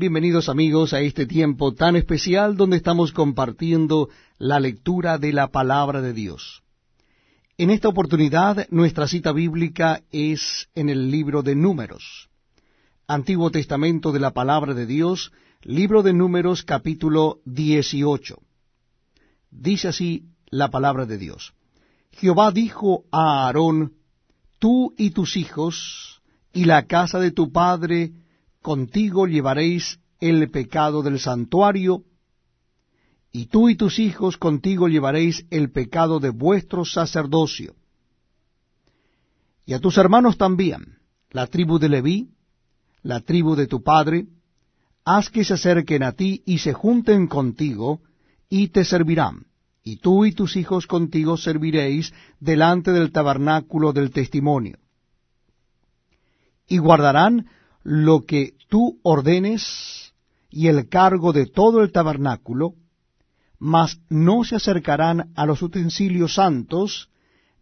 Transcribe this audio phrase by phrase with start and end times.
[0.00, 6.00] Bienvenidos amigos a este tiempo tan especial donde estamos compartiendo la lectura de la palabra
[6.00, 6.62] de Dios.
[7.56, 12.30] En esta oportunidad nuestra cita bíblica es en el libro de Números,
[13.08, 15.32] Antiguo Testamento de la palabra de Dios,
[15.62, 18.40] libro de Números capítulo 18.
[19.50, 21.54] Dice así la palabra de Dios.
[22.12, 23.94] Jehová dijo a Aarón,
[24.60, 26.22] tú y tus hijos
[26.52, 28.12] y la casa de tu padre
[28.62, 32.04] contigo llevaréis el pecado del santuario,
[33.32, 37.74] y tú y tus hijos contigo llevaréis el pecado de vuestro sacerdocio.
[39.66, 40.98] Y a tus hermanos también,
[41.30, 42.30] la tribu de Leví,
[43.02, 44.26] la tribu de tu padre,
[45.04, 48.00] haz que se acerquen a ti y se junten contigo,
[48.48, 49.46] y te servirán,
[49.84, 54.78] y tú y tus hijos contigo serviréis delante del tabernáculo del testimonio.
[56.66, 57.46] Y guardarán
[57.82, 60.12] lo que tú ordenes
[60.50, 62.74] y el cargo de todo el tabernáculo,
[63.58, 67.10] mas no se acercarán a los utensilios santos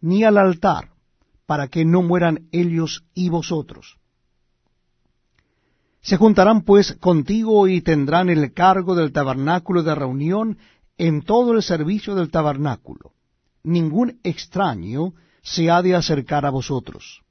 [0.01, 0.91] ni al altar,
[1.45, 3.97] para que no mueran ellos y vosotros.
[6.01, 10.57] Se juntarán pues contigo y tendrán el cargo del tabernáculo de reunión
[10.97, 13.13] en todo el servicio del tabernáculo.
[13.63, 17.23] Ningún extraño se ha de acercar a vosotros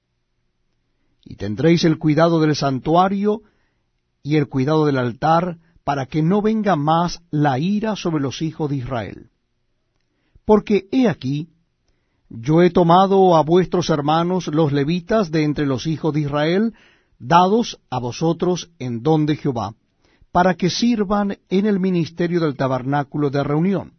[1.29, 3.43] y tendréis el cuidado del santuario
[4.23, 8.71] y el cuidado del altar, para que no venga más la ira sobre los hijos
[8.71, 9.31] de Israel.
[10.45, 11.49] Porque he aquí,
[12.29, 16.75] yo he tomado a vuestros hermanos los levitas de entre los hijos de Israel,
[17.19, 19.75] dados a vosotros en don de Jehová,
[20.31, 23.95] para que sirvan en el ministerio del tabernáculo de reunión.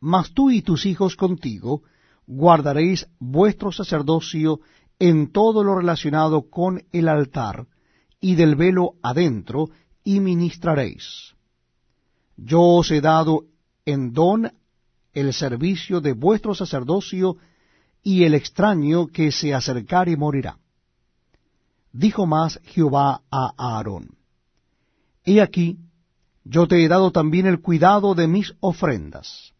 [0.00, 1.82] Mas tú y tus hijos contigo
[2.26, 4.60] guardaréis vuestro sacerdocio
[5.00, 7.66] en todo lo relacionado con el altar
[8.20, 9.70] y del velo adentro,
[10.04, 11.34] y ministraréis.
[12.36, 13.44] Yo os he dado
[13.84, 14.52] en don
[15.12, 17.38] el servicio de vuestro sacerdocio,
[18.02, 20.58] y el extraño que se acercare morirá.
[21.92, 24.16] Dijo más Jehová a Aarón,
[25.24, 25.78] He aquí,
[26.44, 29.52] yo te he dado también el cuidado de mis ofrendas.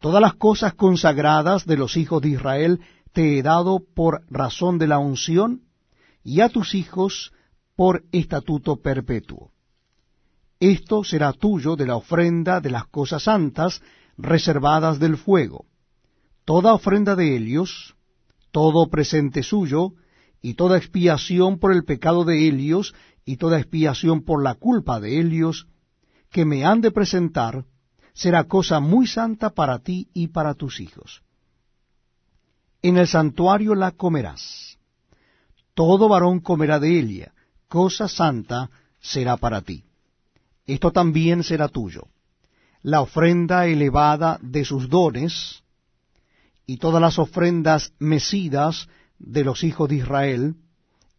[0.00, 2.80] Todas las cosas consagradas de los hijos de Israel
[3.14, 5.62] te he dado por razón de la unción,
[6.24, 7.32] y a tus hijos
[7.76, 9.52] por estatuto perpetuo.
[10.58, 13.82] Esto será tuyo de la ofrenda de las cosas santas
[14.16, 15.66] reservadas del fuego.
[16.44, 17.94] Toda ofrenda de ellos,
[18.50, 19.92] todo presente suyo,
[20.42, 22.94] y toda expiación por el pecado de ellos,
[23.24, 25.68] y toda expiación por la culpa de ellos,
[26.30, 27.64] que me han de presentar,
[28.12, 31.23] será cosa muy santa para ti y para tus hijos
[32.84, 34.76] en el santuario la comerás.
[35.72, 37.32] Todo varón comerá de ella,
[37.66, 38.68] cosa santa
[39.00, 39.84] será para ti.
[40.66, 42.08] Esto también será tuyo.
[42.82, 45.62] La ofrenda elevada de sus dones,
[46.66, 48.86] y todas las ofrendas mecidas
[49.18, 50.54] de los hijos de Israel,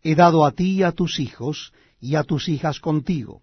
[0.03, 3.41] he dado a ti y a tus hijos y a tus hijas contigo,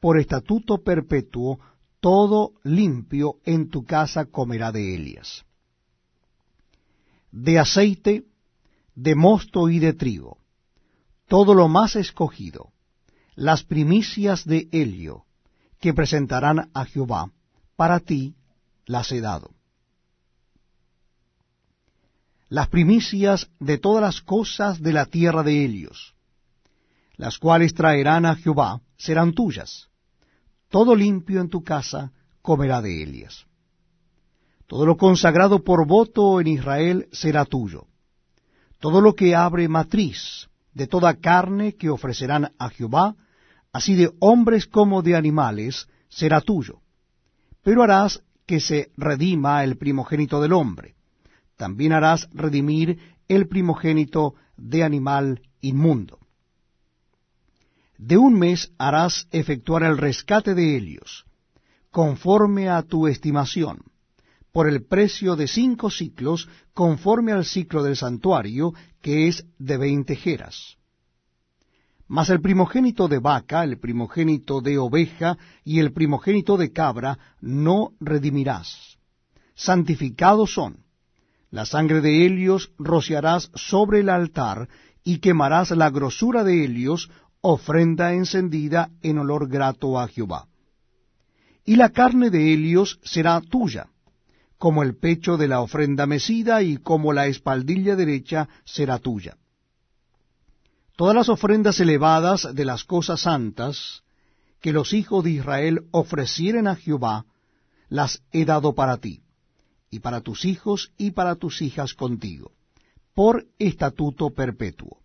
[0.00, 1.60] por estatuto perpetuo,
[2.00, 5.44] todo limpio en tu casa comerá de ellas
[7.32, 8.24] de aceite,
[8.94, 10.38] de mosto y de trigo,
[11.28, 12.72] todo lo más escogido,
[13.34, 15.24] las primicias de helio,
[15.78, 17.30] que presentarán a Jehová,
[17.76, 18.34] para ti
[18.84, 19.54] las he dado.
[22.48, 26.14] Las primicias de todas las cosas de la tierra de Helios,
[27.16, 29.88] las cuales traerán a Jehová, serán tuyas.
[30.68, 33.46] Todo limpio en tu casa comerá de ellas.
[34.70, 37.88] Todo lo consagrado por voto en Israel será tuyo.
[38.78, 43.16] Todo lo que abre matriz de toda carne que ofrecerán a Jehová,
[43.72, 46.82] así de hombres como de animales, será tuyo.
[47.64, 50.94] Pero harás que se redima el primogénito del hombre.
[51.56, 56.20] También harás redimir el primogénito de animal inmundo.
[57.98, 61.24] De un mes harás efectuar el rescate de ellos,
[61.90, 63.90] conforme a tu estimación
[64.52, 70.16] por el precio de cinco ciclos, conforme al ciclo del santuario, que es de veinte
[70.16, 70.76] jeras.
[72.08, 77.92] Mas el primogénito de vaca, el primogénito de oveja y el primogénito de cabra no
[78.00, 78.98] redimirás.
[79.54, 80.78] Santificados son.
[81.50, 84.68] La sangre de Helios rociarás sobre el altar
[85.04, 87.10] y quemarás la grosura de Helios,
[87.40, 90.48] ofrenda encendida en olor grato a Jehová.
[91.64, 93.88] Y la carne de Helios será tuya
[94.60, 99.38] como el pecho de la ofrenda mecida y como la espaldilla derecha será tuya.
[100.96, 104.02] Todas las ofrendas elevadas de las cosas santas
[104.60, 107.24] que los hijos de Israel ofrecieren a Jehová,
[107.88, 109.22] las he dado para ti,
[109.90, 112.52] y para tus hijos y para tus hijas contigo,
[113.14, 114.98] por estatuto perpetuo.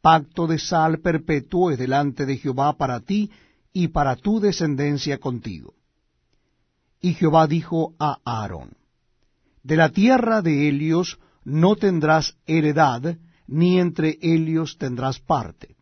[0.00, 3.30] Pacto de sal perpetuo es delante de Jehová para ti
[3.72, 5.73] y para tu descendencia contigo.
[7.04, 8.78] Y Jehová dijo a Aarón,
[9.62, 15.76] De la tierra de Helios no tendrás heredad, ni entre Helios tendrás parte.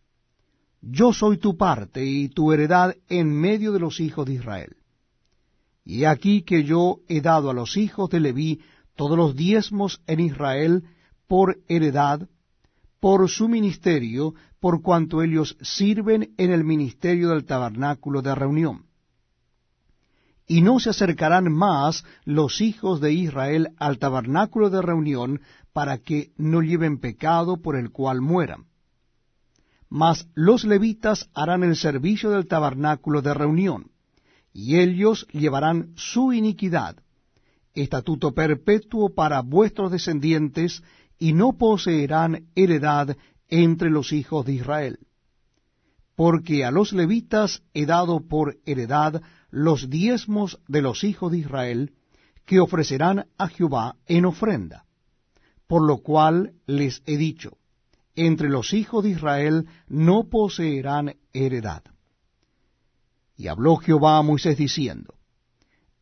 [0.81, 4.75] Yo soy tu parte y tu heredad en medio de los hijos de Israel.
[5.85, 8.61] Y aquí que yo he dado a los hijos de Leví
[8.97, 10.83] todos los diezmos en Israel
[11.29, 12.29] por heredad,
[12.99, 18.92] por su ministerio, por cuanto ellos sirven en el ministerio del tabernáculo de reunión.
[20.47, 25.41] Y no se acercarán más los hijos de Israel al tabernáculo de reunión
[25.73, 28.67] para que no lleven pecado por el cual mueran.
[29.89, 33.91] Mas los levitas harán el servicio del tabernáculo de reunión,
[34.53, 36.97] y ellos llevarán su iniquidad,
[37.75, 40.83] estatuto perpetuo para vuestros descendientes,
[41.19, 43.17] y no poseerán heredad
[43.49, 44.99] entre los hijos de Israel.
[46.17, 49.23] Porque a los levitas he dado por heredad
[49.53, 51.93] los diezmos de los hijos de Israel,
[52.47, 54.87] que ofrecerán a Jehová en ofrenda.
[55.69, 57.59] Por lo cual les he dicho,
[58.17, 61.83] entre los hijos de Israel no poseerán heredad.
[63.37, 65.15] Y habló Jehová a Moisés diciendo,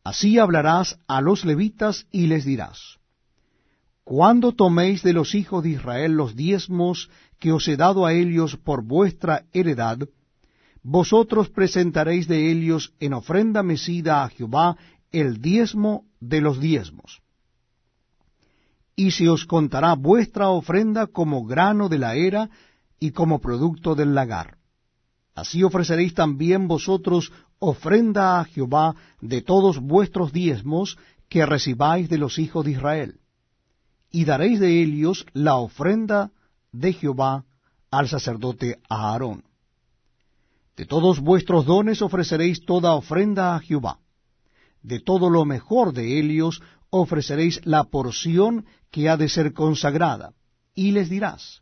[0.03, 2.97] Así hablarás a los levitas y les dirás,
[4.03, 8.57] Cuando toméis de los hijos de Israel los diezmos que os he dado a ellos
[8.57, 9.99] por vuestra heredad,
[10.83, 14.77] vosotros presentaréis de ellos en ofrenda mecida a Jehová
[15.11, 17.21] el diezmo de los diezmos.
[18.95, 22.49] Y se os contará vuestra ofrenda como grano de la era
[22.99, 24.61] y como producto del lagar
[25.35, 30.97] Así ofreceréis también vosotros ofrenda a Jehová de todos vuestros diezmos
[31.29, 33.19] que recibáis de los hijos de Israel.
[34.11, 36.31] Y daréis de ellos la ofrenda
[36.71, 37.45] de Jehová
[37.89, 39.43] al sacerdote Aarón.
[40.81, 43.99] De todos vuestros dones ofreceréis toda ofrenda a Jehová.
[44.81, 50.33] De todo lo mejor de ellos ofreceréis la porción que ha de ser consagrada.
[50.73, 51.61] Y les dirás,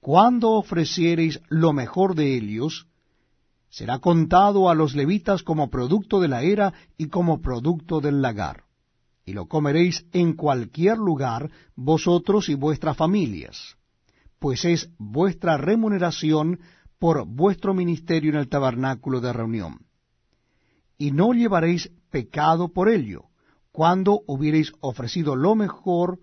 [0.00, 2.86] cuando ofreciereis lo mejor de ellos,
[3.68, 8.64] será contado a los levitas como producto de la era y como producto del lagar.
[9.26, 13.76] Y lo comeréis en cualquier lugar, vosotros y vuestras familias,
[14.38, 16.58] pues es vuestra remuneración
[16.98, 19.86] por vuestro ministerio en el tabernáculo de reunión.
[20.98, 23.24] Y no llevaréis pecado por ello,
[23.70, 26.20] cuando hubiereis ofrecido lo mejor